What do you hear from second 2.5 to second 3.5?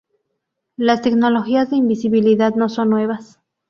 no son nuevas.